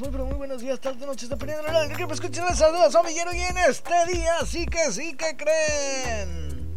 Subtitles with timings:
[0.00, 2.44] muy pero muy buenos días, tarde, noches, dependiendo de la hora que me escuchen.
[2.44, 6.74] Les saluda su amiguero y en este día sí que sí que creen.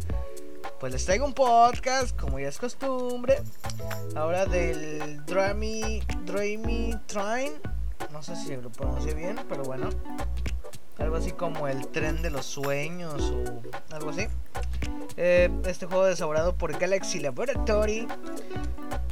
[0.78, 3.42] Pues les traigo un podcast, como ya es costumbre,
[4.14, 7.52] ahora del Dreamy, Dreamy Train.
[8.10, 9.90] No sé si lo pronuncié bien, pero bueno.
[10.98, 14.28] Algo así como el tren de los sueños o algo así.
[15.16, 18.06] Eh, este juego es elaborado por Galaxy Laboratory,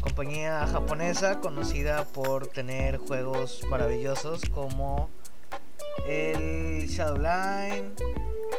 [0.01, 5.11] compañía japonesa conocida por tener juegos maravillosos como
[6.07, 7.95] el Shadowline,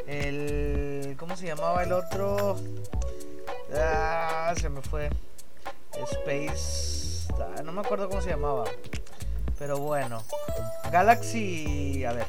[0.08, 1.16] el.
[1.18, 2.58] ¿Cómo se llamaba el otro?
[3.74, 5.10] Ah, se me fue.
[6.12, 7.28] Space.
[7.40, 8.66] Ah, no me acuerdo cómo se llamaba.
[9.58, 10.24] Pero bueno.
[10.92, 12.04] Galaxy.
[12.06, 12.26] A ver.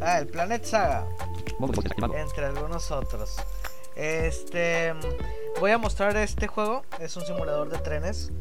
[0.00, 1.06] ah, el Planet Saga.
[2.16, 3.36] Entre algunos otros.
[4.00, 4.94] Este.
[5.60, 6.84] Voy a mostrar este juego.
[7.00, 8.32] Es un simulador de trenes.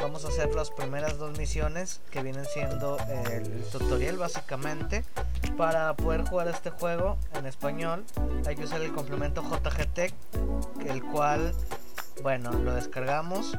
[0.00, 2.96] Vamos a hacer las primeras dos misiones que vienen siendo
[3.30, 5.04] el tutorial básicamente.
[5.58, 8.06] Para poder jugar este juego en español
[8.46, 9.98] hay que usar el complemento JGT,
[10.86, 11.52] el cual,
[12.22, 13.58] bueno, lo descargamos,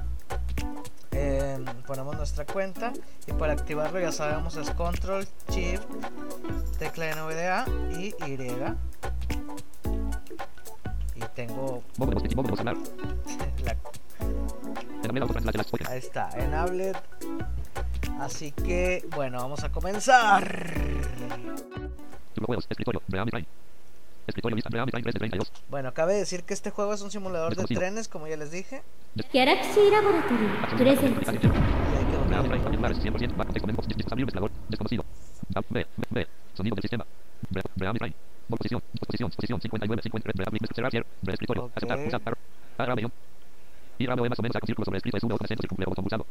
[1.12, 2.92] eh, ponemos nuestra cuenta
[3.28, 5.86] y para activarlo ya sabemos es Control, Shift,
[6.80, 8.38] tecla NVDA y Y.
[11.48, 11.82] Tengo
[15.46, 16.98] la Ahí está, en Ablet.
[18.20, 20.74] Así que, bueno, vamos a comenzar.
[25.70, 28.84] Bueno, cabe decir que este juego es un simulador de trenes, como ya les dije.
[29.32, 29.60] Y hay que
[38.50, 41.06] Posición, posición, posición 59, 59,
[41.76, 42.38] aceptar, pulsar,
[42.78, 43.12] arrabio.
[44.00, 46.26] Y ramo más o menos a círculo sobre escrito es uno, acento, circunflejo, botón pulsado.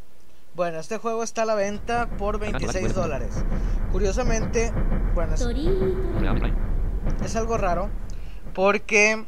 [0.54, 3.44] Bueno, este juego está a la venta por 26 dólares.
[3.92, 4.72] Curiosamente,
[5.14, 5.34] bueno,
[7.24, 7.90] es algo raro
[8.54, 9.24] porque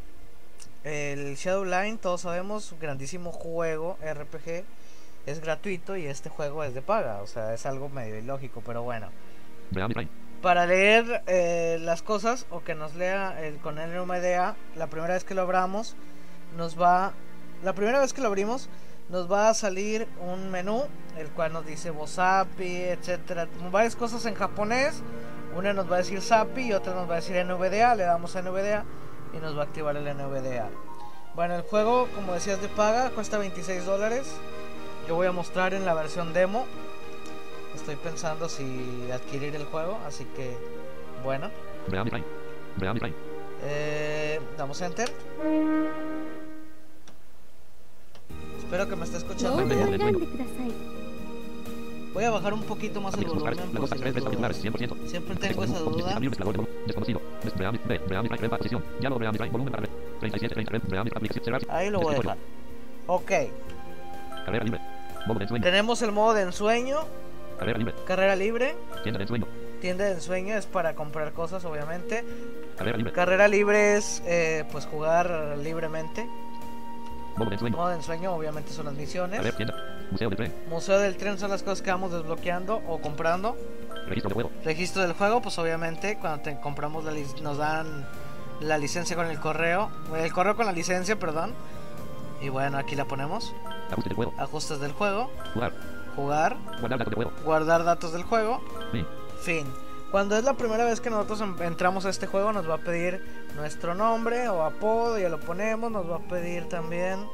[0.82, 4.64] el Shadowline, todos sabemos, grandísimo juego RPG,
[5.26, 7.22] es gratuito y este juego es de paga.
[7.22, 9.10] O sea, es algo medio ilógico, pero bueno.
[10.42, 15.14] Para leer eh, las cosas o que nos lea el, con el NVDA, la primera
[15.14, 15.96] vez que lo abramos,
[16.56, 17.12] nos va.
[17.62, 18.70] La primera vez que lo abrimos,
[19.10, 20.84] nos va a salir un menú,
[21.18, 25.02] el cual nos dice Bosapi, etcétera, varias cosas en japonés.
[25.54, 27.94] Una nos va a decir SAPI y otra nos va a decir NVDA.
[27.96, 28.84] Le damos a NVDA
[29.34, 30.68] y nos va a activar el NVDA.
[31.34, 34.32] Bueno, el juego, como decías, de paga, cuesta 26 dólares.
[35.08, 36.66] Yo voy a mostrar en la versión demo.
[37.74, 40.56] Estoy pensando si adquirir el juego, así que
[41.24, 41.50] bueno.
[43.62, 45.10] Eh, damos enter.
[48.58, 49.56] Espero que me esté escuchando.
[52.12, 53.94] Voy a bajar un poquito más el volumen por si.
[55.06, 56.18] Siempre tengo esa duda.
[61.68, 62.38] Ahí lo voy a dejar.
[63.06, 63.30] Ok.
[65.62, 66.98] Tenemos el modo de ensueño
[68.06, 68.74] carrera libre,
[69.80, 72.24] tienda de ensueño es para comprar cosas obviamente.
[73.12, 76.26] Carrera libre es eh, pues jugar libremente.
[77.36, 79.40] Modo de ensueño obviamente son las misiones.
[80.68, 83.56] Museo del tren son las cosas que vamos desbloqueando o comprando.
[84.64, 88.06] Registro del juego, pues obviamente cuando te compramos la nos dan
[88.60, 91.54] la licencia con el correo, el correo con la licencia, perdón.
[92.42, 93.54] Y bueno, aquí la ponemos.
[94.38, 95.72] Ajustes del juego, jugar,
[97.44, 98.60] guardar datos del juego,
[99.42, 99.66] fin.
[100.10, 103.24] Cuando es la primera vez que nosotros entramos a este juego, nos va a pedir
[103.54, 105.90] nuestro nombre o apodo, ya lo ponemos.
[105.92, 107.28] Nos va a pedir también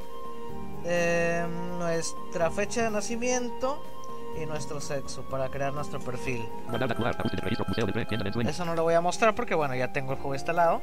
[0.85, 1.45] eh,
[1.79, 3.83] nuestra fecha de nacimiento
[4.39, 6.47] y nuestro sexo para crear nuestro perfil.
[8.47, 10.81] Eso no lo voy a mostrar porque, bueno, ya tengo el juego instalado.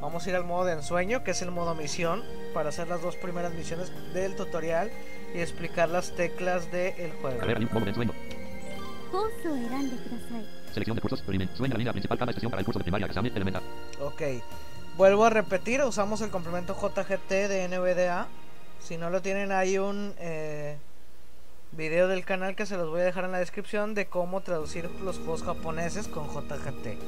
[0.00, 3.02] Vamos a ir al modo de ensueño, que es el modo misión, para hacer las
[3.02, 4.90] dos primeras misiones del tutorial
[5.34, 7.40] y explicar las teclas del de juego.
[10.72, 11.20] Selección de cursos,
[11.56, 13.62] suena la línea principal, cada expresión para el curso de primaria, examen, elemental.
[14.00, 14.22] Ok.
[14.96, 18.28] Vuelvo a repetir, usamos el complemento JGT de NVDA.
[18.80, 20.76] Si no lo tienen, hay un eh,
[21.72, 24.90] video del canal que se los voy a dejar en la descripción de cómo traducir
[25.02, 26.98] los juegos japoneses con JGT.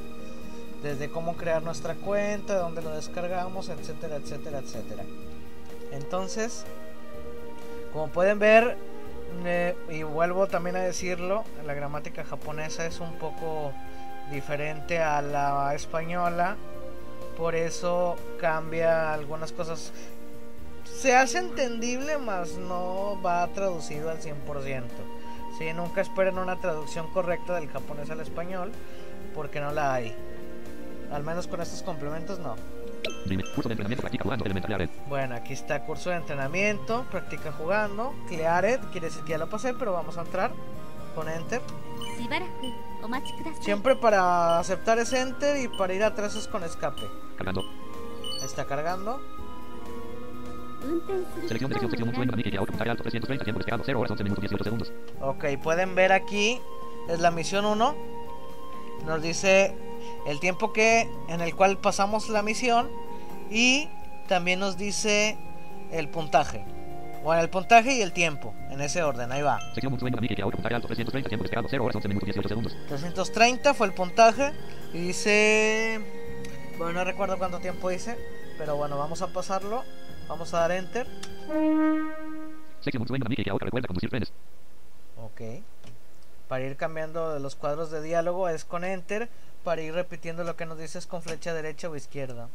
[0.81, 5.03] Desde cómo crear nuestra cuenta, dónde lo descargamos, etcétera, etcétera, etcétera.
[5.91, 6.65] Entonces,
[7.93, 8.75] como pueden ver,
[9.45, 13.71] eh, y vuelvo también a decirlo, la gramática japonesa es un poco
[14.31, 16.57] diferente a la española,
[17.37, 19.93] por eso cambia algunas cosas.
[20.83, 24.83] se hace entendible, más no va traducido al 100%.
[25.57, 28.71] Sí, nunca esperen una traducción correcta del japonés al español,
[29.35, 30.15] porque no la hay.
[31.11, 32.55] Al menos con estos complementos no.
[33.55, 38.79] Curso de entrenamiento, practica jugando, elemental Bueno, aquí está curso de entrenamiento, practica jugando, Cleared,
[38.91, 40.51] quiere decir que ya lo pasé, pero vamos a entrar
[41.15, 41.61] con Enter.
[43.61, 47.03] Siempre para aceptar es Enter y para ir atrás es con escape.
[47.37, 47.63] Cargando.
[48.43, 49.21] Está cargando.
[51.47, 54.41] Selección de sección, sección, un que auto, alto, 330, tiempo despegado, 0 horas, 11 minutos,
[54.41, 54.91] 18 segundos.
[55.21, 56.59] Ok, pueden ver aquí,
[57.07, 57.95] es la misión 1.
[59.05, 59.75] Nos dice
[60.27, 62.89] el tiempo que en el cual pasamos la misión
[63.49, 63.89] y
[64.27, 65.37] también nos dice
[65.91, 66.63] el puntaje.
[67.23, 69.59] Bueno, el puntaje y el tiempo, en ese orden, ahí va.
[69.73, 72.75] Sección sueño, que auto, alto, 330, tiempo despegado, 0 horas, 11 minutos, 18 segundos.
[72.87, 74.51] 330 fue el puntaje
[74.93, 76.01] y dice...
[76.77, 78.17] Bueno, no recuerdo cuánto tiempo hice,
[78.57, 79.83] pero bueno, vamos a pasarlo.
[80.27, 81.07] Vamos a dar enter.
[85.17, 85.41] Ok.
[86.47, 89.29] Para ir cambiando los cuadros de diálogo es con enter.
[89.63, 92.49] Para ir repitiendo lo que nos dice es con flecha derecha o izquierda.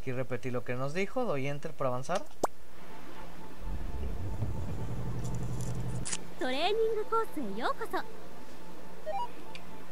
[0.00, 1.24] Aquí repetí lo que nos dijo.
[1.24, 2.22] Doy enter para avanzar.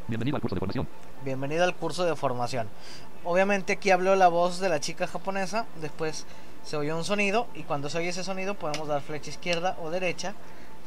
[0.07, 0.87] Bienvenido al curso de formación.
[1.23, 2.67] Bienvenido al curso de formación.
[3.23, 6.25] Obviamente aquí habló la voz de la chica japonesa, después
[6.65, 9.89] se oyó un sonido y cuando se oye ese sonido podemos dar flecha izquierda o
[9.91, 10.33] derecha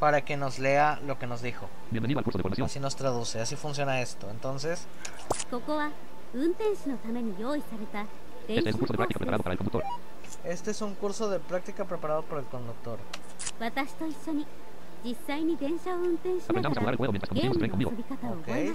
[0.04, 1.66] para que nos lea lo que nos dijo.
[1.90, 2.66] Bienvenido al curso de formación.
[2.66, 4.28] Así nos traduce, así funciona esto.
[4.30, 4.84] Entonces...
[8.46, 9.82] Este es un curso de práctica preparado para el conductor.
[10.44, 12.98] Este es un curso de práctica preparado por el conductor.
[16.50, 17.90] Aprendamos a jugar el juego mientras conducimos tren conmigo.
[18.42, 18.74] Okay.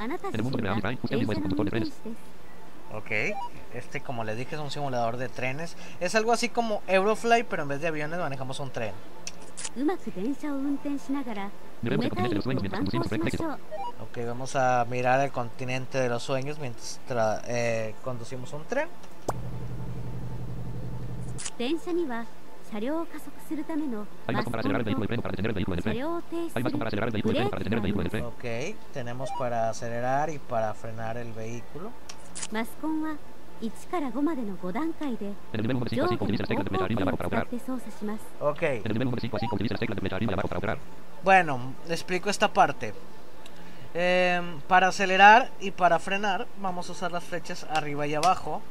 [0.00, 1.92] En el mundo de Reality Prime, usted mismo es un conductor de trenes.
[2.92, 3.10] Ok,
[3.74, 5.76] este como les dije es un simulador de trenes.
[6.00, 8.92] Es algo así como Eurofly, pero en vez de aviones manejamos un tren.
[14.00, 18.88] Ok, vamos a mirar el continente de los sueños mientras eh, conducimos un tren.
[28.24, 28.44] Ok,
[28.92, 31.90] tenemos para acelerar y para frenar el vehículo.
[32.51, 33.15] マスコンは
[33.61, 36.65] 1から5までの5段階で En el nivel 1 de 5 上 a 下 5 の utiliza las 方 teclas
[36.65, 37.45] de flecha 向 arriba y を abajo para 使 operar.
[37.45, 40.15] って操作します Ok, En el nivel 1 de 5 a 5 utiliza las teclas de flecha
[40.17, 40.77] arriba y abajo para operar.
[41.23, 42.93] bueno, le explico esta parte.
[43.93, 48.61] Em, para acelerar y para frenar vamos a usar las flechas arriba y abajo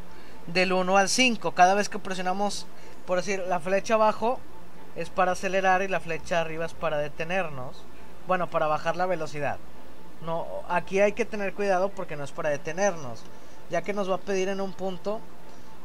[0.46, 1.52] del 1 al 5.
[1.52, 2.66] Cada vez que presionamos,
[3.06, 4.38] por decir, la flecha abajo
[4.96, 7.82] es para acelerar y la flecha arriba es para detenernos.
[8.28, 9.56] Bueno, para bajar la velocidad.
[10.24, 13.22] No, aquí hay que tener cuidado porque no es para detenernos,
[13.69, 15.19] ya que nos va a pedir en un punto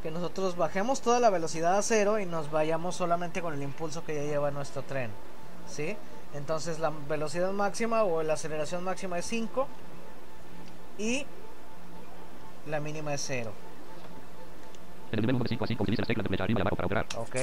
[0.02, 4.04] que nosotros bajemos toda la velocidad a cero y nos vayamos solamente con el impulso
[4.04, 5.10] que ya lleva nuestro tren.
[5.66, 5.96] ¿sí?
[6.34, 9.66] Entonces la velocidad máxima o la aceleración máxima es 5
[10.98, 11.24] y
[12.66, 13.52] la mínima es 0.
[17.18, 17.36] Ok.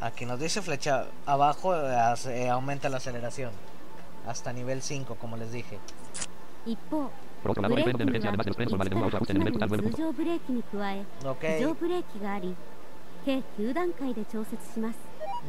[0.00, 3.50] Aquí nos dice flecha abajo eh, eh, aumenta la aceleración
[4.26, 5.78] hasta nivel 5, como les dije.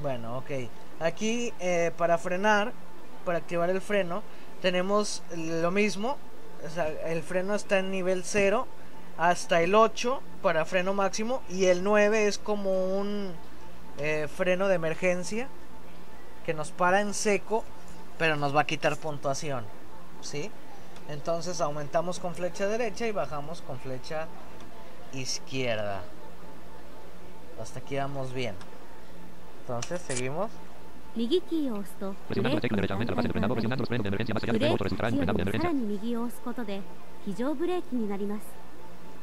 [0.02, 0.52] Bueno, ok.
[1.00, 2.74] Aquí eh, para frenar,
[3.26, 4.24] para activar el freno,
[4.62, 6.18] tenemos lo mismo.
[7.06, 8.68] El freno está en nivel 0
[9.18, 13.32] hasta el 8 para freno máximo y el 9 es como un
[13.98, 15.48] eh, freno de emergencia
[16.46, 17.64] que nos para en seco
[18.18, 19.64] pero nos va a quitar puntuación,
[20.22, 20.52] ¿sí?
[21.10, 24.28] Entonces aumentamos con flecha derecha y bajamos con flecha
[25.14, 26.02] izquierda.
[27.62, 28.56] Hasta aquí vamos bien.
[29.62, 30.52] Entonces seguimos.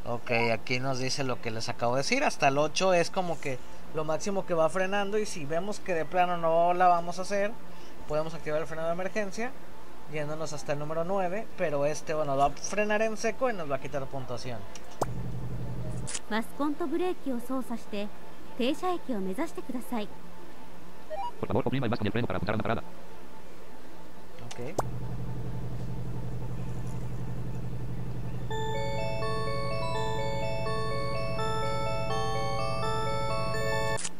[0.06, 2.24] Ok, aquí nos dice lo que les acabo de decir.
[2.24, 3.58] Hasta el 8 es como que
[3.94, 5.18] lo máximo que va frenando.
[5.18, 7.52] Y si vemos que de plano no la vamos a hacer,
[8.08, 9.52] podemos activar el freno de emergencia
[10.12, 13.70] yéndonos hasta el número 9, pero este, bueno, va a frenar en seco y nos
[13.70, 14.58] va a quitar puntuación.
[21.40, 22.82] Por favor, oprima el más bastón del freno para apuntar a la parada.
[24.46, 24.74] Ok.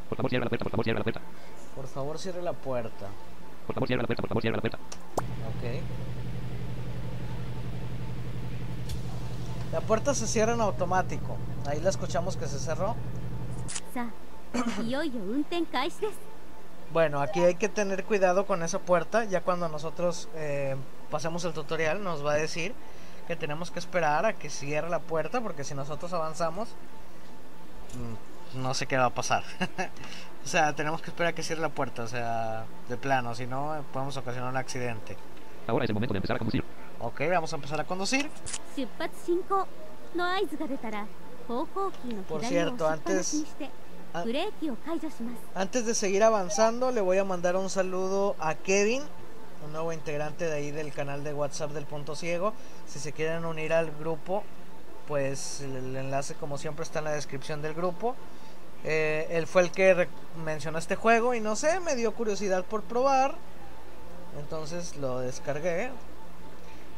[0.09, 1.21] Por favor, cierra la puerta, por favor, cierra la puerta.
[1.75, 3.09] Por favor, cierre la puerta.
[3.67, 4.79] Por favor, cierra la puerta, por favor, la puerta.
[4.79, 5.83] Ok.
[9.73, 11.37] La puerta se cierra en automático.
[11.67, 12.95] Ahí la escuchamos que se cerró.
[16.93, 19.25] Bueno, aquí hay que tener cuidado con esa puerta.
[19.25, 20.77] Ya cuando nosotros eh,
[21.11, 22.75] pasemos el tutorial nos va a decir
[23.27, 26.69] que tenemos que esperar a que cierre la puerta porque si nosotros avanzamos
[27.95, 28.24] mm,
[28.55, 29.43] no sé qué va a pasar.
[30.45, 33.47] o sea, tenemos que esperar a que cierre la puerta, o sea, de plano, si
[33.47, 35.17] no podemos ocasionar un accidente.
[35.67, 36.65] Ahora es el momento de empezar a conducir.
[37.01, 38.31] Ok, vamos a empezar a conducir.
[42.29, 43.45] Por cierto, antes...
[45.57, 49.03] Antes de seguir avanzando, le voy a mandar un saludo a Kevin,
[49.67, 52.53] un nuevo integrante de ahí del canal de WhatsApp del Punto Ciego.
[52.87, 54.45] Si se quieren unir al grupo,
[55.09, 58.15] pues el enlace como siempre está en la descripción del grupo.
[58.85, 60.09] Eh, él fue el que
[60.45, 63.35] mencionó este juego y no sé, me dio curiosidad por probar.
[64.39, 65.91] Entonces lo descargué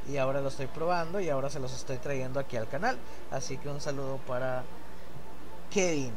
[0.08, 2.98] y ahora lo estoy probando y ahora se los estoy trayendo aquí al canal.
[3.30, 4.64] Así que un saludo para
[5.70, 6.12] Kevin.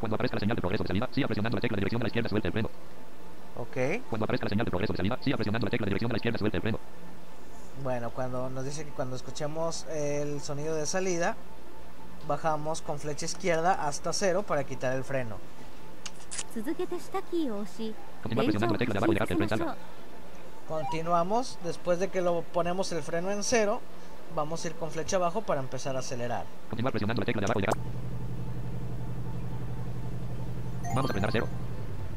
[0.00, 2.04] Cuando aparezca la señal de progreso de salida, siga presionando la tecla de dirección a
[2.04, 2.70] la izquierda, suelta el freno.
[3.56, 4.02] Ok.
[4.08, 6.14] Cuando aparezca la señal de progreso de salida, siga presionando la tecla de dirección a
[6.14, 6.78] la izquierda, suelta el freno.
[7.82, 11.36] Bueno, cuando nos dice que cuando escuchemos el sonido de salida,
[12.26, 15.36] bajamos con flecha izquierda hasta cero para quitar el freno.
[20.68, 23.80] Continuamos, después de que lo ponemos el freno en cero,
[24.34, 26.44] vamos a ir con flecha abajo para empezar a acelerar.
[30.94, 31.46] Vamos a frenar a cero.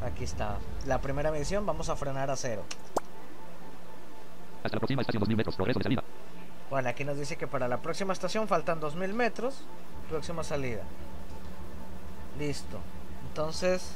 [0.02, 0.58] Aquí está.
[0.86, 2.64] La primera medición, vamos a frenar a cero.
[4.64, 6.04] Hasta la próxima estación 2000 metros, progreso de salida.
[6.70, 9.56] Bueno, aquí nos dice que para la próxima estación faltan 2000 metros.
[10.10, 10.82] Próxima salida.
[12.40, 12.80] Listo.
[13.28, 13.92] Entonces,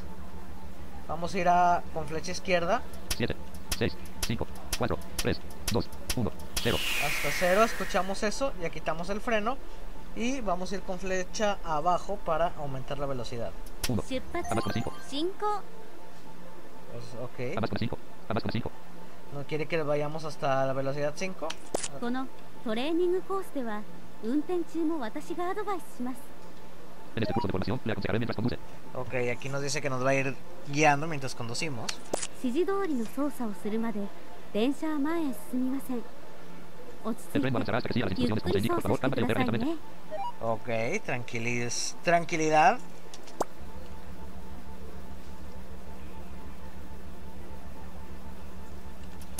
[1.08, 2.82] vamos a ir a, con flecha izquierda.
[3.18, 3.36] 7,
[3.78, 3.98] 6,
[4.28, 4.48] 5,
[4.78, 6.32] 4, 3, 2, 1,
[6.64, 6.78] 0.
[7.06, 9.58] Hasta 0, escuchamos eso, ya quitamos el freno.
[10.16, 13.52] Y vamos a ir con flecha abajo para aumentar la velocidad.
[13.88, 14.32] 1, 5.
[15.08, 15.62] 5.
[16.92, 17.78] Pues, ok.
[17.78, 17.98] 5.
[18.52, 18.72] 5.
[19.34, 21.48] No quiere que vayamos hasta la velocidad 5.
[22.00, 22.28] この
[22.65, 23.83] トレーニングコースでは
[24.23, 26.17] 運転中も私がアドバイスします
[27.17, 28.59] En este curso de formación, le aconsejaré mientras conduce.
[28.93, 30.35] Ok, aquí nos dice que nos va a ir
[30.73, 31.87] guiando mientras conducimos.
[32.43, 34.01] 指示通りの操作をするまで
[34.53, 36.03] 電車は前へ進みません
[37.05, 38.75] 落ち着 El い tren avanzará hasta que siga las てゆっ instrucciones く como se り indica.
[38.75, 39.65] 操 Por 作 favor, してく cálmate y ださ opere い lentamente.
[39.65, 39.77] ね
[40.43, 42.79] Ok, tranquiliz tranquilidad.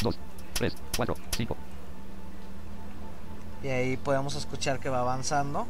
[0.03, 0.19] Dos,
[0.55, 1.57] tres, cuatro, cinco.
[3.64, 5.68] Y ahí podemos escuchar que va avanzando.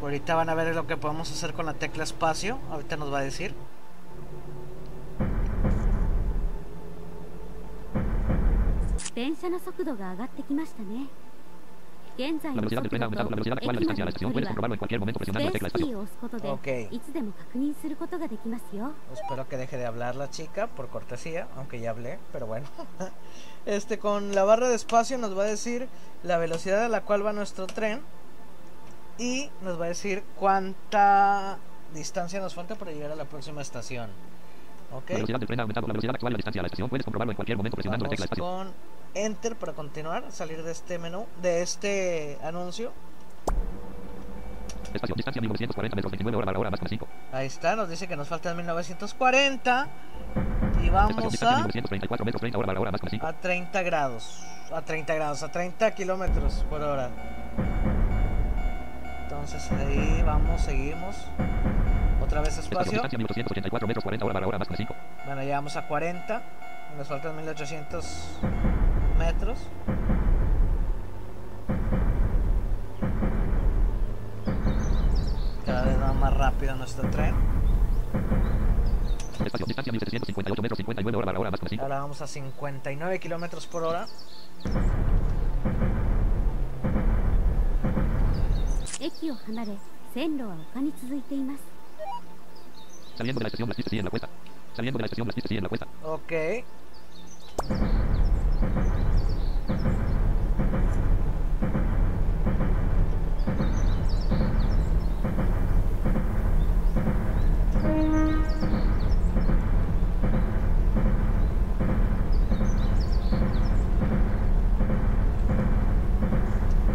[0.00, 2.58] Ahorita van a ver lo que podemos hacer con la tecla espacio.
[2.70, 3.54] Ahorita nos va a decir.
[12.18, 13.30] La velocidad del tren ha aumentado.
[13.30, 15.52] La velocidad actual la distancia a la estación puedes comprobarlo en cualquier momento presionando la
[15.52, 16.08] tecla estación.
[16.50, 16.66] Ok.
[19.12, 22.66] Espero que deje de hablar la chica, por cortesía, aunque ya hablé, pero bueno.
[23.66, 25.88] Este, con la barra de espacio nos va a decir
[26.22, 28.00] la velocidad a la cual va nuestro tren
[29.18, 31.58] y nos va a decir cuánta
[31.92, 34.08] distancia nos falta para llegar a la próxima estación.
[34.92, 35.10] ¿Ok?
[35.10, 35.86] La velocidad del tren ha aumentado.
[35.86, 36.88] La velocidad actual de la distancia a la estación.
[36.88, 38.44] Puedes comprobarlo en cualquier momento presionando la Vamos tecla espacio.
[38.44, 38.72] con
[39.14, 42.92] Enter para continuar, salir de este menú, de este anuncio.
[44.92, 45.14] Espacio.
[45.14, 46.10] Distancia 1940 metros.
[46.12, 47.08] 29 horas barra hora más con 5.
[47.32, 49.88] Ahí está, nos dice que nos faltan 1940
[50.82, 50.92] y Espacio.
[50.92, 52.40] vamos Distancia a 1934 metros.
[52.40, 53.26] 30 horas barra hora más con 5.
[53.26, 54.42] a 30 grados,
[54.72, 57.10] a 30 grados, a 30 kilómetros por hora.
[59.24, 61.16] Entonces ahí vamos, seguimos.
[62.28, 62.72] Otra vez Espacio.
[62.72, 62.92] espacio.
[62.92, 64.04] Distancia 1884 metros.
[64.04, 64.94] 40 horas barra hora más con 5.
[65.24, 66.42] Bueno, llegamos a 40.
[66.98, 68.38] Nos faltan 1800
[69.18, 69.58] metros.
[75.64, 77.34] Cada vez va más rápido nuestro tren.
[79.42, 79.64] Espacio.
[79.64, 80.76] Distancia 1758 metros.
[80.76, 81.82] 59 horas barra hora más con 5.
[81.82, 84.06] Ahora vamos a 59 kilómetros por hora.
[93.18, 94.28] Saliendo de la estación, las pistas siguen la cuesta.
[94.76, 95.88] Saliendo de la estación, las pistas siguen la cuesta.
[96.04, 96.32] Ok.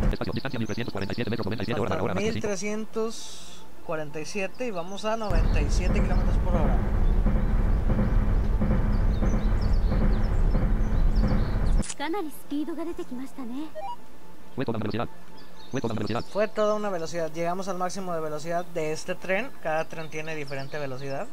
[0.10, 0.32] Espacio.
[0.34, 1.46] Distancia 1347 metros.
[1.48, 2.32] 97 horas hora 5.
[2.32, 3.43] 1300
[3.84, 6.78] 47 y vamos a 97 kilómetros por hora.
[14.56, 15.10] Fue toda una velocidad.
[15.72, 16.26] Fue toda una velocidad.
[16.32, 17.32] Fue toda una velocidad.
[17.34, 19.50] Llegamos al máximo de velocidad de este tren.
[19.62, 21.28] Cada tren tiene diferente velocidad.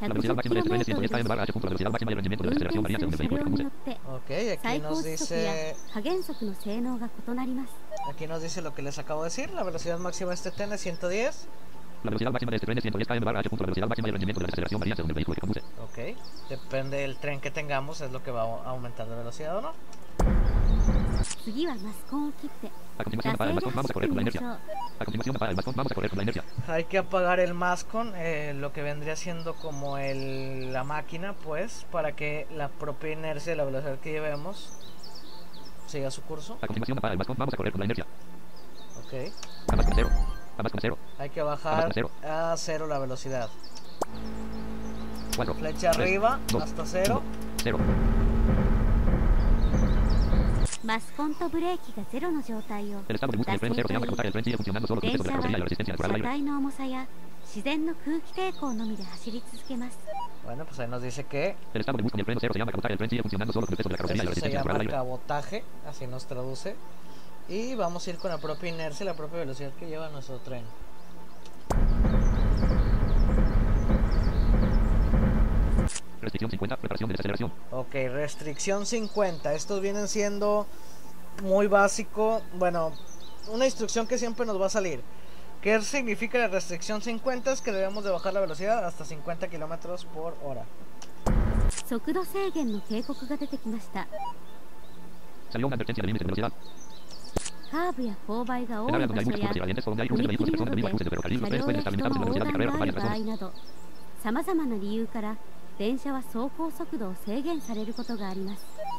[0.00, 1.52] La velocidad máxima de este tren es 110 km barra h.
[1.54, 3.66] La velocidad máxima y el rendimiento de la aceleración varía según el vehículo que conduce.
[4.06, 4.30] Ok,
[4.64, 5.74] aquí nos dice...
[8.08, 9.50] Aquí nos dice lo que les acabo de decir.
[9.50, 11.48] La velocidad máxima de este tren es 110.
[12.04, 13.48] La velocidad máxima de este tren es 110 km barra h.
[13.50, 15.62] La velocidad máxima rendimiento de la aceleración varía según el vehículo que conduce.
[15.82, 16.16] Ok,
[16.48, 19.72] depende del tren que tengamos, es lo que va a aumentar la velocidad o no.
[22.98, 24.58] A continuación apaga el mascón, vamos a correr con la inercia.
[24.98, 26.44] A continuación apaga el mascón, vamos a correr con la inercia.
[26.66, 31.86] Hay que apagar el mascon, eh, lo que vendría siendo como el, la máquina, pues,
[31.90, 34.72] para que la propia inercia, la velocidad que llevemos,
[35.86, 36.58] siga su curso.
[36.60, 38.06] A continuación apaga el mascón, vamos a correr con la inercia.
[39.04, 39.32] Ok.
[39.68, 40.08] A mascón cero.
[40.58, 40.98] A mascón cero.
[41.18, 42.10] Hay que bajar cero.
[42.22, 43.48] a cero la velocidad.
[45.36, 45.54] 4.
[45.54, 47.22] Flecha arriba, dos, hasta cero.
[47.62, 47.78] 0.
[47.78, 48.27] マ
[50.87, 54.25] スコンとブレーキがゼロの状態を El estado de búsqueda del tren cero se llama como tal.
[54.25, 55.65] El tren sigue funcionando solo con 電 peso de 車 la は carrocería y la
[55.65, 56.23] resistencia 車 natural al aire.
[56.23, 57.07] 体の重さや
[57.45, 59.99] 自然の空気抵抗のみで走り続けます
[60.45, 62.71] Bueno, pues ahí nos dice que El estado de búsqueda del tren cero se llama
[62.71, 62.91] como tal.
[62.91, 64.45] El tren sigue funcionando solo con el peso de la carrocería y la Eso se
[64.47, 65.09] resistencia natural al llama aire.
[65.09, 66.75] cabotaje, así nos traduce.
[67.49, 70.37] Y vamos a ir con la propia inercia y la propia velocidad que lleva nuestro
[70.39, 70.63] tren.
[76.27, 76.77] Restricción 50.
[76.77, 77.51] Preparación de desaceleración.
[77.71, 79.53] Ok, restricción 50.
[79.53, 80.65] Estos vienen siendo
[81.43, 82.41] muy básico.
[82.55, 82.93] Bueno,
[83.51, 85.01] una instrucción que siempre nos va a salir.
[85.61, 87.51] ¿Qué significa la restricción 50?
[87.51, 90.63] Es que debemos de bajar la velocidad hasta 50 kilómetros por hora.
[91.87, 94.05] 速度制限の警告が出てきました
[95.51, 96.51] Salió una advertencia de límite de velocidad.
[97.71, 100.01] カーブや勾配が多 En い áreas donde 場 hay 所 muchos や cruces de valientes o donde
[100.03, 101.39] hay cruces de 踏 vehículos y 切 personas な de ど cruces de で ferrocarril,
[101.41, 102.51] los 車 trenes 両 pueden や estar 人 limitados en の la 横 velocidad de
[102.51, 103.25] 断 carrera が por ある varias 場合 razones.
[103.27, 103.53] など
[104.23, 105.35] さまざまな理由から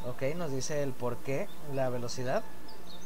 [0.07, 2.41] Ok, nos dice el por qué, la velocidad.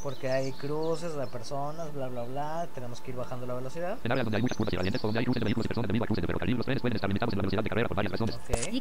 [0.04, 2.68] Porque hay cruces, las personas, bla, bla, bla.
[2.76, 3.98] Tenemos que ir bajando la velocidad.
[4.04, 5.70] En áreas donde hay muchas curvas y gradientes, o donde hay cruces de vehículos y
[5.70, 7.70] personas debido a cruces de ferrocarril, los trenes pueden estar limitados en la velocidad de
[7.70, 8.36] carrera por varias razones.
[8.44, 8.74] Okay.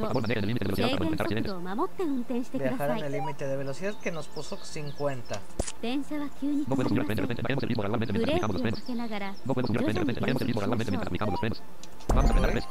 [0.00, 1.52] Por favor, manejen el límite de velocidad para evitar accidentes.
[2.70, 5.40] Viajar en el límite de velocidad que nos puso 50.
[6.68, 8.80] No podemos girar frente de repente, bajemos el ritmo gradualmente mientras aplicamos los frenos.
[9.44, 11.62] No podemos girar frente de repente, bajemos el ritmo gradualmente mientras aplicamos los frenos.
[12.14, 12.64] Vamos a frenar tres.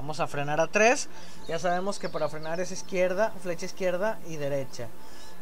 [0.00, 1.10] Vamos a frenar a 3.
[1.46, 4.88] Ya sabemos que para frenar es izquierda, flecha izquierda y derecha.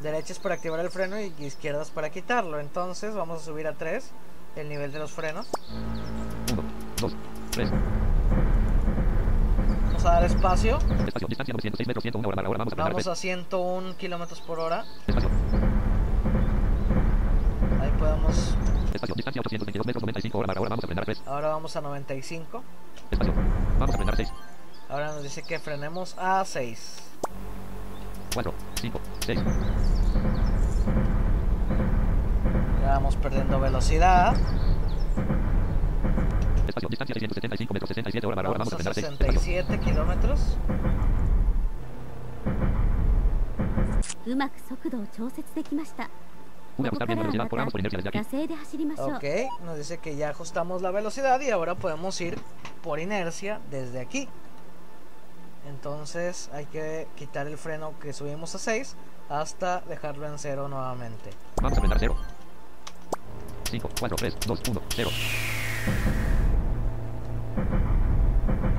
[0.00, 2.58] Derecha es para activar el freno y izquierda es para quitarlo.
[2.58, 4.10] Entonces vamos a subir a 3
[4.56, 5.46] el nivel de los frenos.
[6.52, 6.62] 1,
[7.00, 7.16] 2,
[7.52, 7.70] 3.
[9.86, 10.78] Vamos a dar espacio.
[11.06, 12.58] Espacio, distancia 906 metros, 101 hora hora.
[12.58, 14.84] Vamos a Vamos a 101 kilómetros por hora.
[15.06, 15.30] Espacio,
[17.80, 18.36] Ahí podemos.
[18.92, 20.68] espacio, distancia 822 metros, 95 hora hora.
[20.70, 21.22] Vamos a frenar tres.
[21.26, 22.64] Ahora vamos a 95.
[23.10, 23.32] Espacio,
[23.78, 24.32] vamos a frenar 6,
[24.89, 27.01] Ahora nos dice que frenemos a 6.
[28.33, 29.39] 4, 5, 6.
[32.81, 34.35] Ya vamos perdiendo velocidad.
[36.67, 38.59] Espacio, distancia 675 metros, 67 hora para hora.
[38.59, 39.29] Vamos Vamos a a frenar 6.
[39.29, 40.57] Espacio, 67 kilómetros.
[44.25, 46.09] うまく速度を調節できましたこ
[46.77, 47.43] Pude こ ajustar か bien ら la は velocidad.
[47.43, 48.23] ま Corramos por inercia desde た aquí.
[48.23, 49.23] 惰性で走りましょう Ok,
[49.65, 52.37] nos dice que ya ajustamos la velocidad y ahora podemos ir
[52.81, 54.29] por inercia desde aquí.
[55.67, 58.95] Entonces hay que quitar el freno que subimos a 6
[59.29, 61.29] hasta dejarlo en 0 nuevamente.
[61.61, 62.15] Vamos a frenar 0.
[63.69, 65.09] 5, 4, 3, 2, 1, 0.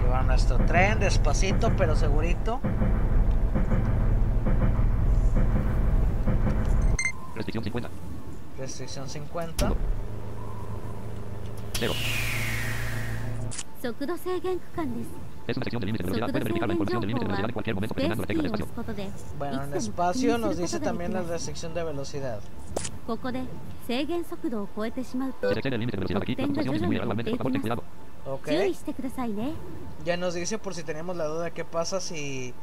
[0.03, 2.61] Llevar nuestro tren despacito pero segurito.
[7.35, 7.90] Restricción 50.
[8.59, 9.73] Restricción 50.
[11.81, 11.95] 0.
[13.85, 16.27] 速度制限区間です Es una sección de límite de 速 velocidad.
[16.27, 17.55] 度 Puede 制 verificar la 限 información 情 del límite de 報 velocidad は en
[17.55, 18.67] cualquier momento スペー presionando ス la キ tecla ー de を押 espacio.
[18.67, 21.75] すことで Bueno, en いつでも確認 espacio する nos こと dice がで también き la ます restricción
[21.75, 22.40] de velocidad.
[23.07, 23.40] ここで
[23.87, 27.31] 制限速度を超えてしまうと Si se excede el límite de velocidad aquí, la 得点が puntuación 徐々 disminuye に減って gradualmente.
[27.31, 27.83] い Por favor, き ten ます cuidado.
[28.27, 28.47] Ok.
[28.49, 29.53] 注意してくださいね
[30.07, 32.55] Ya nos dice por si tenemos la duda qué pasa si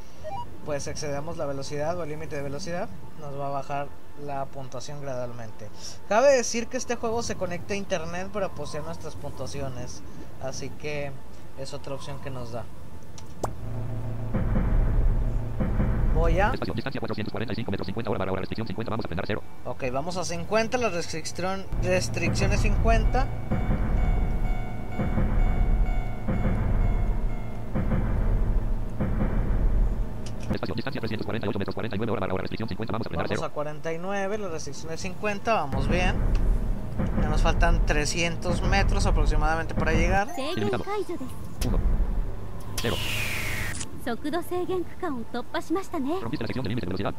[0.66, 2.88] pues excedemos la velocidad o el límite de velocidad,
[3.20, 3.88] nos va a bajar
[4.26, 5.68] la puntuación gradualmente.
[6.08, 10.02] Cabe decir que este juego se conecta a internet para postear nuestras puntuaciones,
[10.44, 11.12] así que
[11.59, 12.65] es otra opción que nos da.
[16.15, 16.51] Voy a...
[16.53, 19.43] Estación, distancia 445 metros 50 hora, restricción 50, vamos a frenar a cero.
[19.65, 23.27] Ok, vamos a 50, la restricción, restricción es 50.
[31.59, 33.41] Metros 49 hora, restricción 50, vamos a frenar vamos a cero.
[33.41, 36.17] Vamos a 49, la restricción es 50, vamos bien.
[37.21, 40.29] Ya nos faltan 300 metros aproximadamente para llegar.
[41.67, 41.79] 1.
[42.83, 42.97] 0.
[46.21, 47.15] Rompiste la sección límite de velocidad.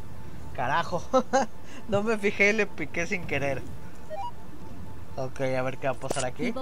[0.54, 1.02] Carajo.
[1.88, 3.62] no me fijé, le piqué sin querer.
[5.16, 6.52] Ok, a ver qué va a pasar aquí.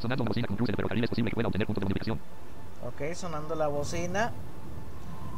[0.00, 2.18] Sonando la bocina concluye, pero es posible que pueda obtener punto de bonificación.
[2.86, 4.32] Ok, sonando la bocina.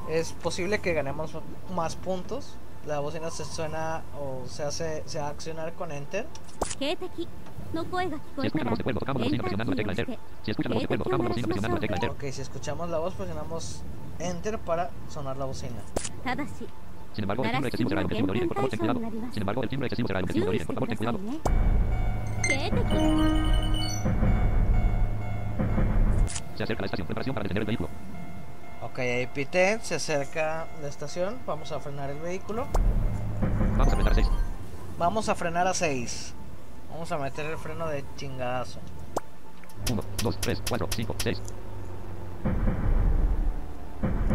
[0.08, 1.32] Es posible que ganemos
[1.74, 2.56] más puntos.
[2.86, 6.26] La bocina se suena o se hace se va a accionar con Enter.
[6.78, 7.28] Si escuchamos
[8.44, 10.18] este la voz de cuervo, tocamos la bocina presionando la tecla Enter.
[10.44, 12.10] Si escuchamos la voz de la bocina presionando la tecla Enter.
[12.10, 13.82] Ok, si escuchamos la voz, presionamos
[14.18, 15.76] Enter para sonar la bocina.
[17.14, 19.00] Sin embargo, el timbre excesivo será el objetivo de origen, por favor, ten cuidado.
[19.32, 21.18] Sin embargo, el timbre excesivo será el objetivo de origen, por favor, ten cuidado
[26.56, 27.88] se acerca la estación preparación para detener el vehículo
[28.80, 31.36] Ok, ahí pité, se acerca la estación.
[31.46, 32.66] Vamos a frenar el vehículo.
[33.76, 34.28] vamos a apretar 6
[34.98, 36.34] Vamos a frenar a 6.
[36.92, 38.78] Vamos a meter el freno de chingadazo.
[39.90, 41.42] 1 2 3 4 5 6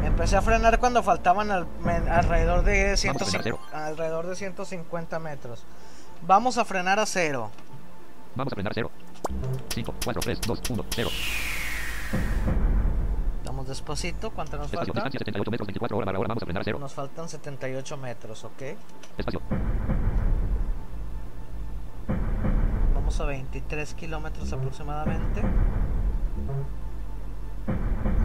[0.03, 3.59] Empecé a frenar cuando faltaban al- men- alrededor de Vamos a frenar 150, cero.
[3.73, 5.63] alrededor de 150 metros.
[6.27, 7.49] Vamos a frenar a cero.
[8.35, 8.91] vamos a frenar 0
[9.69, 11.09] 5 4 3 2 1 0
[13.45, 14.31] Vamos despacito.
[14.31, 15.09] ¿Cuánto nos espacio falta?
[15.09, 17.97] distancia 78 metros 24 hora barra hora vamos a frenar a 0 Nos faltan 78
[17.97, 18.61] metros, ¿ok?
[19.17, 19.41] espacio
[22.95, 25.41] Vamos a 23 kilómetros aproximadamente.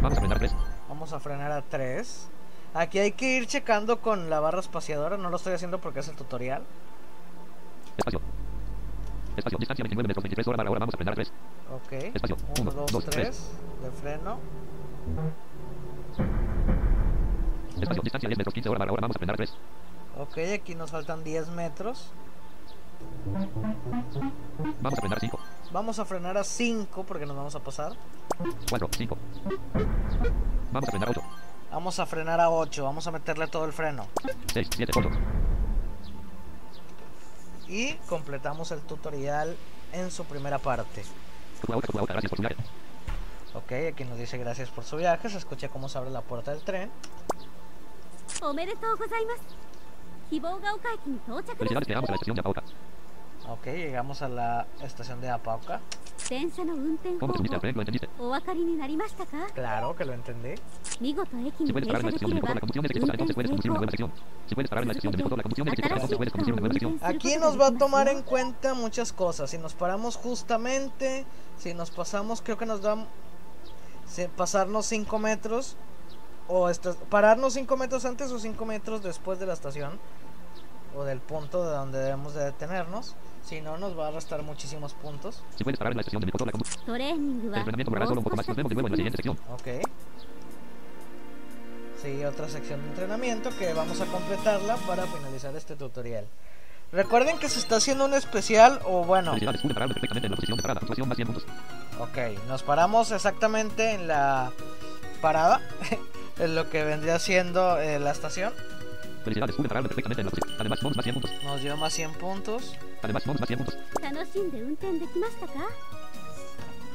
[0.01, 0.55] vamos a frenar 3
[0.89, 2.29] Vamos a frenar a 3.
[2.75, 5.17] Aquí hay que ir checando con la barra espaciadora.
[5.17, 6.63] No lo estoy haciendo porque es el tutorial.
[7.97, 8.21] espacio
[9.39, 11.33] espacio distancia 29 metros 23 hora barra hora vamos a frenar a 3
[11.85, 11.93] Ok.
[12.15, 12.37] Espacio.
[12.61, 13.51] 1, Uno, 2, dos, 3.
[13.83, 14.39] De freno.
[17.81, 19.55] espacio distancia 10 metros 15 hora barra hora vamos a frenar a 3
[20.19, 22.11] Ok, aquí nos faltan 10 metros.
[24.83, 25.39] vamos a frenar 5
[25.71, 27.93] Vamos a frenar a 5 porque nos vamos a pasar.
[28.71, 29.19] 4 5
[30.73, 31.23] vamos a frenar 8
[31.71, 32.83] Vamos a frenar a 8.
[32.83, 34.07] Vamos a meterle todo el freno.
[34.55, 35.11] 6 7 8
[37.69, 39.57] y completamos el tutorial
[39.93, 41.05] en su primera parte.
[43.55, 46.53] Ok, aquí nos dice gracias por su viaje, se escucha cómo se abre la puerta
[46.53, 46.91] del tren.
[53.49, 55.81] Ok, llegamos a la estación de Apauca.
[59.55, 60.55] Claro que lo entendí.
[67.01, 69.51] Aquí nos va a tomar en cuenta muchas cosas.
[69.51, 71.25] Si nos paramos justamente,
[71.57, 73.07] si nos pasamos, creo que nos da
[74.37, 75.77] pasarnos 5 metros
[76.47, 76.71] o
[77.09, 79.99] pararnos 5 metros antes o 5 metros después de la estación
[80.97, 83.17] o del punto de donde debemos de detenernos.
[83.49, 85.43] Si no, nos va a restar muchísimos puntos.
[85.57, 86.51] Si puedes parar en la sesión del botón,
[86.87, 87.15] la El
[87.47, 88.47] entrenamiento durará solo un poco más.
[88.47, 89.39] Nos vemos de nuevo en la siguiente sección.
[89.51, 89.89] Ok.
[92.03, 96.27] Sí, otra sección de entrenamiento que vamos a completarla para finalizar este tutorial.
[96.93, 99.33] Recuerden que se está haciendo un especial o bueno...
[99.33, 100.81] perfectamente en la posición de parada.
[100.87, 101.47] Más 100 puntos.
[102.01, 104.53] Ok, nos paramos exactamente en la
[105.23, 105.63] parada.
[106.39, 108.53] en lo que vendría siendo eh, la estación.
[109.25, 110.23] Felicidades, Google Ferrari perfectamente.
[110.59, 111.31] Además, más puntos.
[111.45, 112.77] Nos dio más 100 puntos.
[113.03, 113.79] Además, más puntos.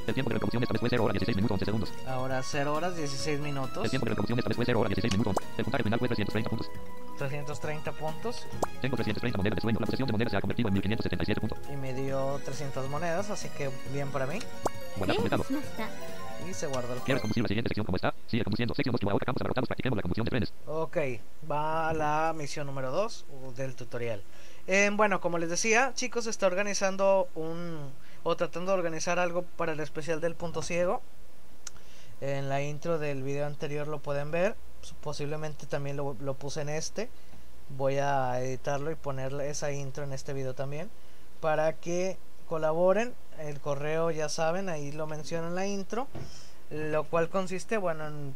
[0.06, 1.94] El tiempo de reproducción esta vez fue 0 horas 16 minutos 11 segundos.
[2.06, 3.86] Ahora 0 horas 16 minutos.
[3.86, 5.36] El tiempo de reproducción esta vez fue 0 horas 16 minutos.
[5.58, 6.70] El puntaje final fue 330 puntos.
[7.18, 8.46] 330 puntos.
[8.82, 10.78] Tengo 330 monedas monedas se ha convertido en
[11.72, 14.40] Y me dio 300 monedas, así que bien para mí.
[14.98, 15.46] Bueno, completado.
[16.50, 18.14] Y se guarda el conducir la siguiente como está?
[18.44, 18.74] Conduciendo.
[19.96, 20.28] La conducción.
[20.68, 20.98] Ok,
[21.50, 23.26] va a la misión número 2
[23.56, 24.24] del tutorial.
[24.68, 27.92] Eh, bueno, como les decía, chicos, está organizando un...
[28.24, 31.02] o tratando de organizar algo para el especial del punto ciego.
[32.22, 34.56] En la intro del video anterior lo pueden ver.
[34.80, 37.10] Pues, posiblemente también lo, lo puse en este.
[37.70, 40.90] Voy a editarlo y poner esa intro en este video también.
[41.40, 42.18] Para que
[42.54, 43.16] colaboren.
[43.40, 46.08] El correo, ya saben, ahí lo menciono en la intro.
[46.70, 48.36] Lo cual consiste, bueno, en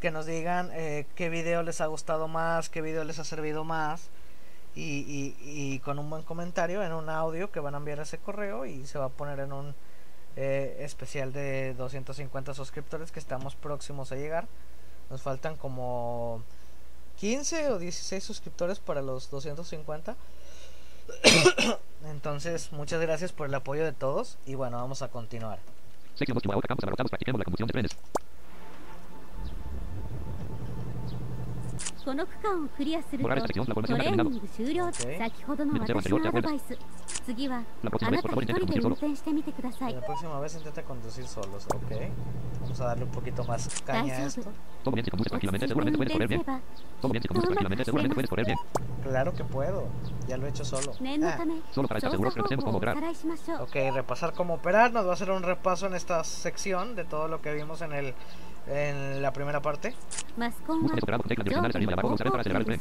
[0.00, 3.62] que nos digan eh, qué video les ha gustado más, qué video les ha servido
[3.62, 4.10] más
[4.74, 8.88] y, con un buen comentario en un audio que van a enviar ese correo y
[8.88, 9.74] se va a poner en un
[10.34, 14.48] eh, especial de 250 suscriptores que estamos próximos a llegar.
[15.10, 16.42] Nos faltan como
[17.18, 20.16] 15 o 16 suscriptores para los 250.
[22.10, 25.58] Entonces, muchas gracias por el apoyo de todos y bueno, vamos a continuar.
[26.14, 27.96] Sección 2, Chihuahua, campos abarrotados, practiquemos la conducción de trenes.
[32.05, 35.17] この区間をクリアすると Por áreas ト de selección, la レ formación ー ha ニング終了 Ok.
[35.17, 36.77] 先ほどの Mira, 私 Seba, のア señor, ドバイス
[37.25, 38.95] 次は La あ próxima な vez, た por favor, 一 intente 人で conducir 運 solo.
[38.95, 42.11] 転してみてください La próxima vez intenta conducir solos, ok.
[42.61, 44.41] Vamos a darle un poquito más caña a esto.
[44.83, 46.43] Todo bien si conduces 落ち tranquilamente, 着いて seguramente 運 puedes 転 correr すれ bien.
[46.45, 46.61] ば
[47.01, 48.57] Todo bien si conduces tranquilamente, seguramente puedes correr bien.
[49.03, 49.87] Claro que puedo,
[50.27, 50.93] ya lo he hecho solo.
[50.99, 52.95] 念の Ah, ため Solo para 操 estar seguros, 作 revisemos 方 cómo 法をお operar.
[52.95, 54.91] さらいしましょう ok, repasar cómo operar.
[54.91, 57.93] Nos va a hacer un repaso en esta sección de todo lo que vimos en
[57.93, 58.13] el
[58.66, 59.94] en la primera parte.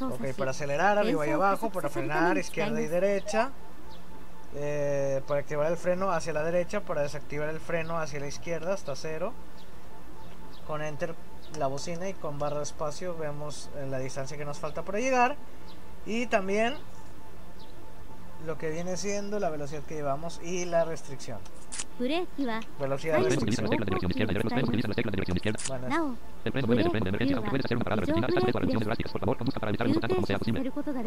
[0.08, 3.52] Ok, para acelerar, arriba y abajo, para frenar, izquierda y derecha.
[4.56, 8.74] Eh, para activar el freno hacia la derecha, para desactivar el freno hacia la izquierda
[8.74, 9.34] hasta cero.
[10.68, 11.16] Con enter
[11.58, 15.00] la bocina y con barra de espacio vemos eh, la distancia que nos falta para
[15.00, 15.36] llegar.
[16.06, 16.76] Y también
[18.46, 21.40] lo que viene siendo la velocidad que llevamos y la restricción.
[22.04, 22.60] Kuretiwa.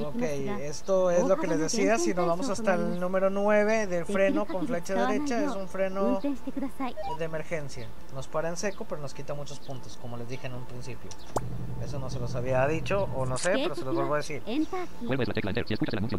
[0.07, 0.23] Ok,
[0.63, 1.99] esto es lo que les decía.
[1.99, 6.21] Si nos vamos hasta el número 9 del freno con flecha derecha, es un freno
[7.19, 7.87] de emergencia.
[8.15, 11.11] Nos para en seco, pero nos quita muchos puntos, como les dije en un principio.
[11.85, 14.43] Eso no se los había dicho, o no sé, pero se los vuelvo a decir.
[15.67, 16.17] Si escuchas el anuncio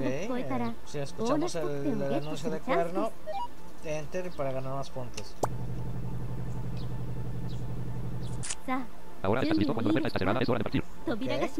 [0.00, 3.10] eh, si escuchamos el, el anuncio de cuerno,
[3.84, 5.34] enter para ganar más puntos.
[9.22, 10.84] Ahora está listo cuando la puerta está cerrada, es hora de partir.
[11.06, 11.50] Okay.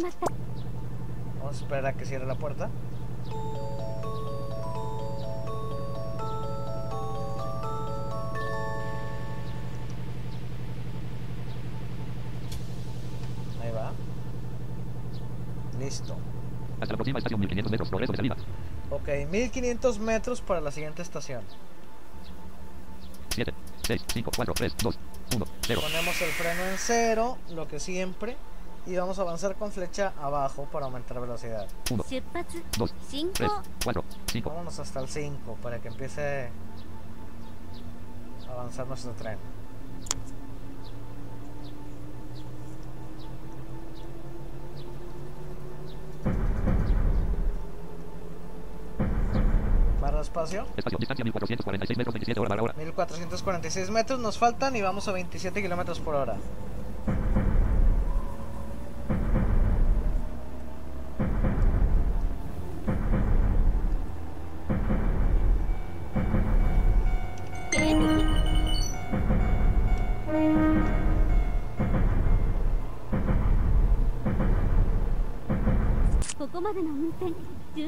[1.39, 2.71] Vamos a esperar a que cierre la puerta.
[13.63, 13.93] Ahí va.
[15.79, 16.17] Listo.
[16.81, 18.37] Hasta la próxima estación 1500 metros, progreso de salida.
[18.91, 21.43] Ok, 1500 metros para la siguiente estación.
[23.31, 23.55] 7,
[23.87, 24.99] 6, 5, 4, 3, 2,
[25.37, 25.81] 1, 0.
[25.83, 28.37] Ponemos el freno en cero, lo que siempre.
[28.87, 31.69] Y vamos a avanzar con flecha abajo para aumentar velocidad.
[31.91, 32.05] 1,
[32.79, 32.95] 2,
[33.35, 33.51] 3,
[33.85, 34.51] 4, 5.
[34.51, 36.49] Vámonos hasta el 5 para que empiece
[38.49, 39.39] a avanzar nuestro tren.
[50.31, 50.65] Espacio.
[50.77, 52.75] Espacio, distancia 1446 metros, 27 horas para hora.
[52.77, 56.37] 1446 metros nos faltan y vamos a 27 kilómetros por hora.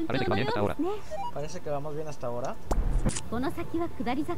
[0.07, 0.75] Parece que va bien hasta ahora.
[1.33, 2.55] Parece que vamos bien hasta ahora.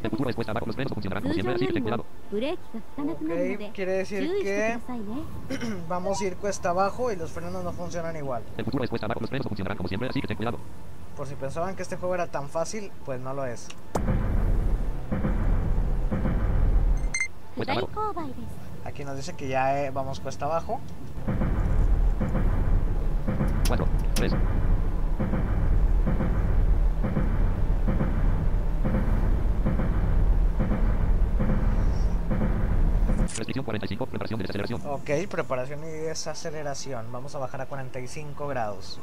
[0.04, 2.06] El futuro es cuesta abajo, los frenos funcionarán como siempre, así que ten cuidado.
[2.98, 4.80] Ok, quiere decir que eh?
[5.88, 8.44] vamos a ir cuesta abajo y los frenos no funcionan igual.
[8.58, 10.58] El futuro es cuesta abajo, los frenos funcionarán como siempre, así que ten cuidado.
[11.16, 13.68] Por si pensaban que este juego era tan fácil, pues no lo es.
[18.84, 20.80] Aquí nos dice que ya eh, vamos cuesta abajo.
[23.68, 24.34] 4, 3,
[33.36, 34.82] Restricción 45, preparación de desaceleración.
[34.86, 37.12] Ok, preparación y desaceleración.
[37.12, 38.98] Vamos a bajar a 45 grados.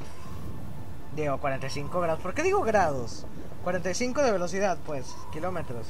[1.15, 2.21] Digo, 45 grados.
[2.23, 3.27] ¿Por qué digo grados?
[3.63, 5.15] 45 de velocidad, pues.
[5.33, 5.87] Kilómetros.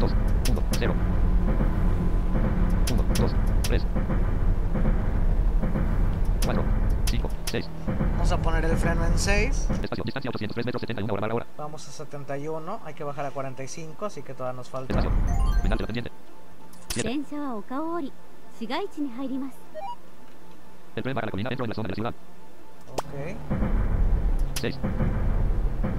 [0.00, 0.12] 2,
[0.50, 0.94] 1, 0.
[2.92, 3.86] 1, 2, 3.
[6.46, 6.64] 4,
[7.06, 7.68] 5, 6.
[8.12, 9.70] Vamos a poner el freno en 6.
[9.82, 11.46] Espacio, distancia 803 metros, 71 horas para hora.
[11.58, 12.80] Vamos a 71.
[12.84, 14.96] Hay que bajar a 45, así que todavía nos falta.
[14.96, 15.10] Espacio,
[15.62, 16.12] final de la pendiente.
[16.94, 17.10] Siete.
[20.94, 22.14] El tren baja la colina dentro de la zona de la ciudad.
[22.92, 23.14] Ok.
[24.60, 24.78] 6.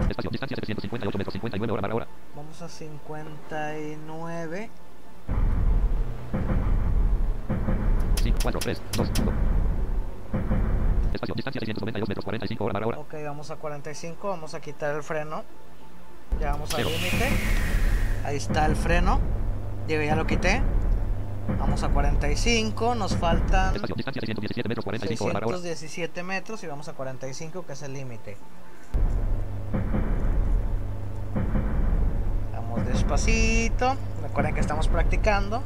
[0.09, 2.07] Espacio, distancia 758 metros, 59 horas para hora.
[2.33, 4.69] Vamos a 59.
[8.23, 9.33] 5, 4, 3, 2, 1.
[11.13, 12.99] Espacio, distancia 692 metros, 45 horas para hora.
[12.99, 15.43] Ok, vamos a 45, vamos a quitar el freno.
[16.39, 17.31] Ya vamos al límite.
[18.23, 19.19] Ahí está el freno.
[19.87, 20.63] Digo, ya lo quité.
[21.47, 27.73] Vamos a 45, nos faltan 617 metros, 45 617 metros y vamos a 45 que
[27.73, 28.37] es el límite.
[32.51, 35.61] Vamos despacito, recuerden que estamos practicando.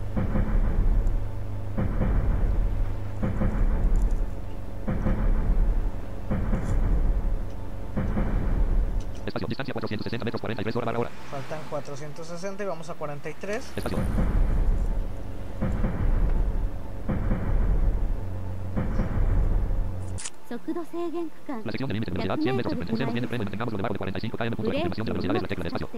[9.25, 11.09] Espacio, distancia 460 metros, 43 horas para hora.
[11.31, 13.73] Faltan 460 y vamos a 43.
[13.77, 13.97] Espacio.
[20.49, 20.57] La
[21.71, 23.97] sección de límites de velocidad 100 metros en frecuencia viene freno y mantengámoslo debajo de
[23.99, 24.71] 45 km punto.
[24.71, 25.89] La confirmación de la velocidad es la tecla de espacio.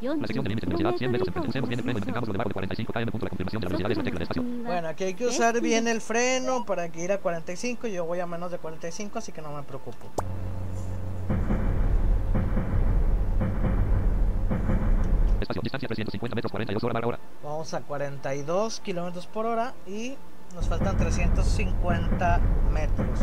[0.00, 2.48] La sección de límites de velocidad 100 metros en frecuencia viene freno y mantengámoslo debajo
[2.48, 3.24] de 45 km punto.
[3.26, 4.42] La confirmación de la velocidad es la tecla de espacio.
[4.64, 7.88] Bueno, aquí hay que usar bien el freno para que ir a 45.
[7.88, 10.06] Yo voy a menos de 45, así que no me preocupo.
[15.40, 17.18] Espacio, distancia 350 metros, 42 horas hora.
[17.42, 20.16] Vamos a 42 kilómetros por hora y
[20.54, 22.40] nos faltan 350
[22.72, 23.20] metros.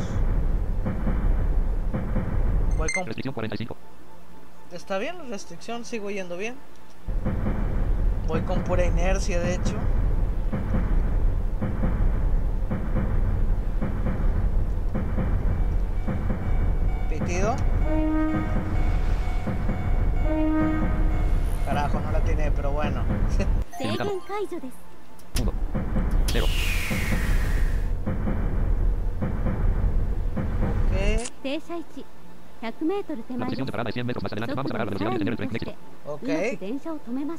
[2.78, 3.06] Voy con...
[3.06, 3.78] Restricción 45.
[4.72, 6.56] Está bien la restricción, sigo yendo bien.
[8.28, 9.76] Voy con pura inercia, de hecho.
[17.10, 17.56] Pitido.
[21.66, 23.04] Carajo, no la tiene, pero bueno
[25.36, 25.54] pudo.
[26.34, 26.46] Pero...
[32.62, 34.56] La posición separada de 100 metros más adelante.
[34.56, 35.74] Vamos a bajar la velocidad y detener el tren éxito.
[36.08, 36.24] Ok.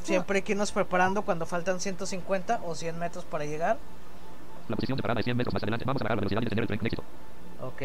[0.02, 3.78] Siempre hay que irnos preparando cuando faltan 150 o 100 metros para llegar.
[4.68, 5.84] La posición separada de 100 metros más adelante.
[5.84, 7.02] Vamos a bajar la velocidad y detener el tren éxito.
[7.62, 7.82] Ok.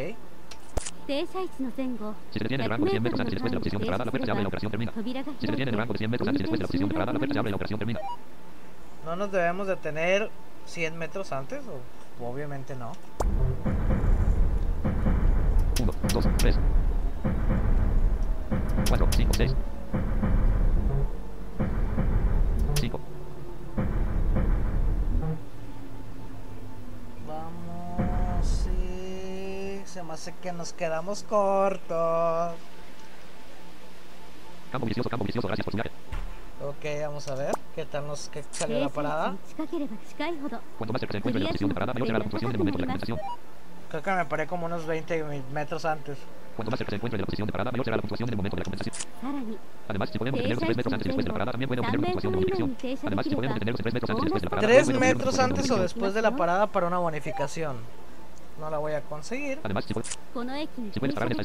[2.31, 4.05] Si se detiene el rango de 100 metros antes y después de la posición separada,
[4.05, 4.93] la puerta se abre y la operación termina.
[5.39, 7.13] Si se detiene el rango de 100 metros antes y después de la posición separada,
[7.13, 7.99] la puerta se abre y la operación termina.
[9.05, 10.29] No nos debemos detener
[10.65, 11.61] 100 metros antes,
[12.19, 12.91] o obviamente no.
[15.81, 16.59] 1, 2, 3,
[18.87, 19.55] 4, 5, 6.
[22.75, 22.99] 5.
[27.27, 29.81] Vamos, sí.
[29.85, 32.53] Se me hace que nos quedamos cortos.
[34.71, 35.91] Campo vicioso, campo vicioso, gracias por su viaje.
[36.63, 39.35] Ok, vamos a ver qué tal nos qué salió la parada.
[43.89, 46.17] Creo que me paré como unos 20 metros antes.
[46.55, 46.97] Cuanto más cerca se
[47.41, 48.71] la parada, mayor será la puntuación del momento de la.
[49.87, 52.37] Además, si podemos 3 metros antes después de la parada, también obtener una puntuación de
[52.37, 52.77] bonificación.
[53.07, 54.67] Además, si podemos 3 metros antes después de la parada...
[54.67, 57.77] 3 metros antes o después de la parada para una bonificación.
[58.59, 59.59] No la voy a conseguir.
[59.63, 60.09] Además, si puedes,
[60.91, 61.37] si puedes parar en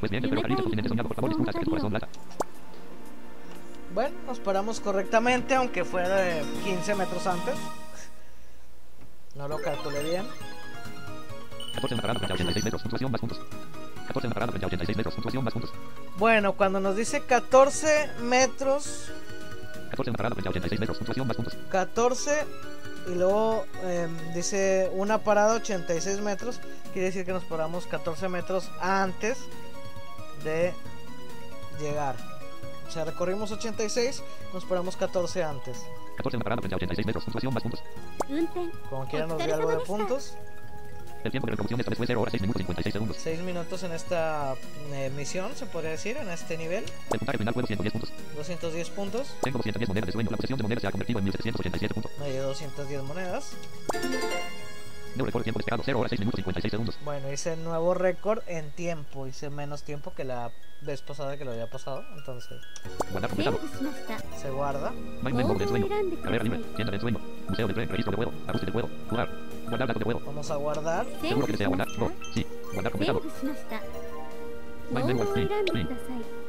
[0.00, 2.08] pues bien, pero caliente, que tu corazón lata.
[3.92, 7.54] Bueno, nos paramos correctamente, aunque fue de 15 metros antes.
[9.34, 10.26] No lo calculé bien.
[11.74, 13.40] 14 en la 86 metros, puntuación más puntos.
[14.06, 15.72] 14 en la 86 metros, puntuación más puntos.
[16.16, 19.12] Bueno, cuando nos dice 14 metros...
[19.90, 21.56] 14 en 86 metros, puntuación más puntos.
[21.70, 22.46] 14
[23.08, 26.60] y luego eh, dice una parada 86 metros,
[26.92, 29.38] quiere decir que nos paramos 14 metros antes
[30.44, 30.74] de
[31.80, 32.16] llegar.
[32.86, 34.22] O sea, recorrimos 86,
[34.52, 35.78] nos paramos 14 antes.
[36.16, 37.82] 14 en la parada frente a 86 metros, puntuación más puntos.
[38.88, 40.34] Como quiera nos dio algo de puntos.
[41.22, 43.16] El tiempo de reproducción esta vez fue 0 horas 6 minutos 56 segundos.
[43.20, 44.54] 6 minutos en esta
[44.92, 46.84] eh, misión, se podría decir, en este nivel.
[47.12, 48.12] El puntaje final fue 210 puntos.
[48.36, 49.34] 210 puntos.
[49.42, 50.30] Tengo 210 monedas de sueño.
[50.30, 52.12] La posesión de monedas se ha convertido en 1787 puntos.
[52.18, 53.52] Me dio 210 monedas.
[55.16, 56.98] Nuevo récord tiempo despejado, 0 horas 6 minutos 56 segundos.
[57.04, 61.50] Bueno, hice nuevo récord en tiempo, hice menos tiempo que la vez pasada que lo
[61.50, 62.60] había pasado, entonces.
[63.10, 63.58] Guardar completado.
[64.40, 64.92] Se guarda.
[65.22, 65.88] Mind del sueño.
[66.22, 67.18] Carrera libre, tienda del sueño.
[67.48, 69.28] Museo del tren, registro de juego, ajuste de juego, jugar.
[69.68, 70.20] Guardar datos de juego.
[70.24, 71.06] Vamos a guardar.
[71.20, 71.88] Seguro que desea guardar.
[71.98, 73.22] No, sí, guardar completado.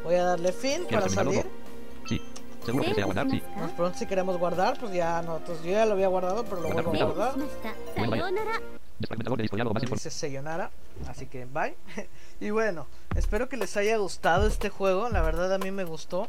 [0.03, 1.45] Voy a darle fin para salir.
[2.65, 3.41] Seguro que sea guardar, sí.
[3.57, 5.63] Pues pronto si queremos guardar, pues ya nosotros.
[5.63, 7.35] Yo ya lo había guardado, pero lo guardar, vuelvo a guardar.
[8.99, 10.69] De Dice Sayonara,
[11.07, 11.75] así que bye.
[12.39, 15.09] y bueno, espero que les haya gustado este juego.
[15.09, 16.27] La verdad a mí me gustó.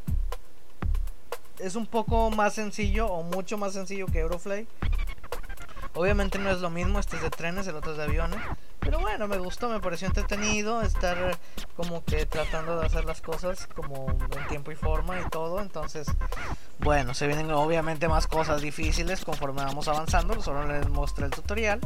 [1.58, 4.66] Es un poco más sencillo o mucho más sencillo que Eurofly.
[5.94, 8.40] Obviamente no es lo mismo, este es de trenes, el otro es de aviones.
[8.82, 11.38] Pero bueno, me gustó, me pareció entretenido estar
[11.76, 15.60] como que tratando de hacer las cosas como en tiempo y forma y todo.
[15.60, 16.08] Entonces,
[16.82, 20.40] bueno, se vienen obviamente más cosas difíciles conforme vamos avanzando.
[20.42, 21.80] Solo les mostré el tutorial,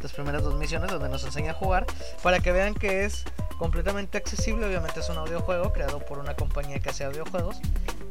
[0.00, 1.86] las primeras dos misiones donde nos enseña a jugar,
[2.22, 3.24] para que vean que es
[3.58, 4.66] completamente accesible.
[4.66, 7.60] Obviamente es un audiojuego creado por una compañía que hace audiojuegos.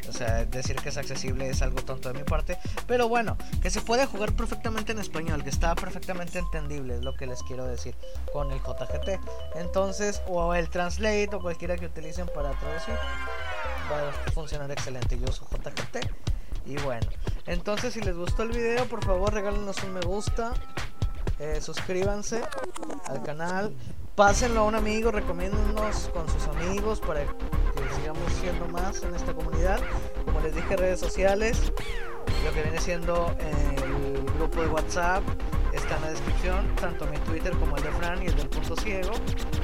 [0.09, 2.57] O sea, decir que es accesible es algo tonto de mi parte.
[2.87, 7.13] Pero bueno, que se puede jugar perfectamente en español, que está perfectamente entendible, es lo
[7.13, 7.95] que les quiero decir
[8.31, 9.19] con el JGT.
[9.55, 12.95] Entonces, o el Translate o cualquiera que utilicen para traducir,
[13.91, 15.17] va a funcionar excelente.
[15.17, 16.09] Yo uso JGT.
[16.67, 17.07] Y bueno,
[17.45, 20.53] entonces si les gustó el video, por favor regálenos un me gusta,
[21.39, 22.41] eh, suscríbanse
[23.05, 23.73] al canal,
[24.15, 29.33] pásenlo a un amigo, recomiéndennos con sus amigos para que sigamos siendo más en esta
[29.33, 29.79] comunidad.
[30.25, 31.71] Como les dije, redes sociales,
[32.43, 35.23] lo que viene siendo el grupo de WhatsApp
[35.71, 38.75] está en la descripción, tanto mi Twitter como el de Fran y el del punto
[38.75, 39.11] ciego.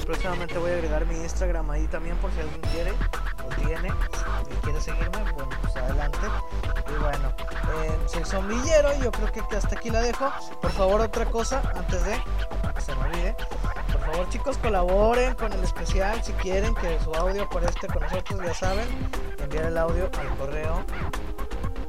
[0.06, 2.93] Próximamente voy a agregar mi Instagram ahí también por si alguien quiere
[3.46, 3.89] o tiene
[4.52, 6.28] y quiere seguirme, bueno, pues adelante.
[6.88, 7.34] Y bueno,
[7.76, 10.32] eh, soy zombillero y yo creo que hasta aquí la dejo.
[10.62, 12.22] Por favor, otra cosa antes de
[12.76, 13.36] que se me olvide.
[13.91, 18.41] Por favor, chicos, colaboren con el especial si quieren que su audio aparezca con nosotros,
[18.44, 18.88] ya saben,
[19.39, 20.84] enviar el audio al correo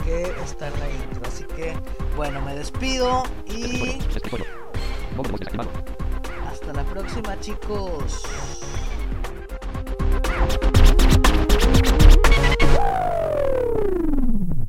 [0.05, 1.23] que está en la intro.
[1.27, 1.75] Así que,
[2.17, 3.99] bueno, me despido y...
[6.51, 8.23] Hasta la próxima, chicos.
[12.85, 13.14] you